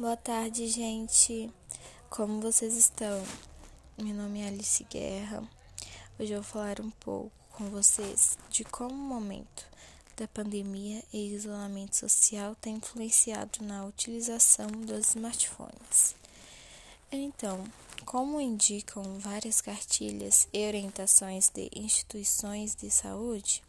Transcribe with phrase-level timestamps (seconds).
[0.00, 1.50] Boa tarde, gente.
[2.08, 3.22] Como vocês estão?
[3.98, 5.46] Meu nome é Alice Guerra.
[6.18, 9.66] Hoje eu vou falar um pouco com vocês de como o momento
[10.16, 16.16] da pandemia e isolamento social tem influenciado na utilização dos smartphones.
[17.12, 17.62] Então,
[18.06, 23.62] como indicam várias cartilhas e orientações de instituições de saúde,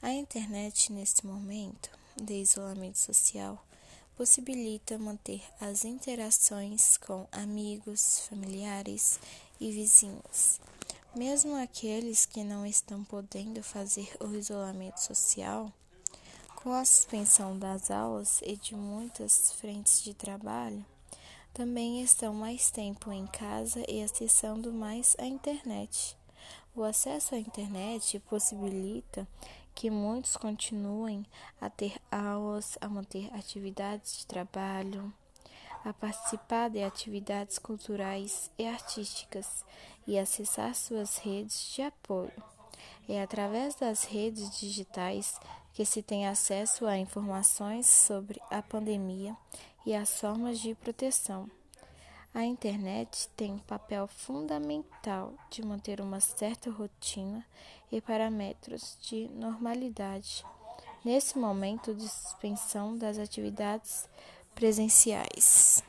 [0.00, 3.62] a internet neste momento de isolamento social
[4.20, 9.18] possibilita manter as interações com amigos, familiares
[9.58, 10.60] e vizinhos.
[11.16, 15.72] Mesmo aqueles que não estão podendo fazer o isolamento social,
[16.54, 20.84] com a suspensão das aulas e de muitas frentes de trabalho,
[21.54, 26.14] também estão mais tempo em casa e acessando mais a internet.
[26.76, 29.26] O acesso à internet possibilita
[29.74, 31.24] que muitos continuem
[31.60, 35.12] a ter aulas, a manter atividades de trabalho,
[35.84, 39.64] a participar de atividades culturais e artísticas
[40.06, 42.32] e acessar suas redes de apoio.
[43.08, 45.38] É através das redes digitais
[45.72, 49.36] que se tem acesso a informações sobre a pandemia
[49.86, 51.50] e as formas de proteção.
[52.32, 57.44] A internet tem um papel fundamental de manter uma certa rotina
[57.90, 60.44] e parâmetros de normalidade
[61.04, 64.08] nesse momento de suspensão das atividades
[64.54, 65.82] presenciais.